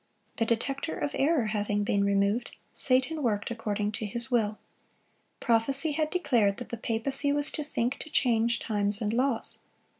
The 0.37 0.47
detector 0.47 0.97
of 0.97 1.11
error 1.13 1.45
having 1.53 1.83
been 1.83 2.03
removed, 2.03 2.49
Satan 2.73 3.21
worked 3.21 3.51
according 3.51 3.91
to 3.91 4.05
his 4.07 4.31
will. 4.31 4.57
Prophecy 5.39 5.91
had 5.91 6.09
declared 6.09 6.57
that 6.57 6.69
the 6.69 6.77
papacy 6.77 7.31
was 7.31 7.51
to 7.51 7.63
"think 7.63 7.99
to 7.99 8.09
change 8.09 8.57
times 8.57 8.99
and 8.99 9.13
laws." 9.13 9.59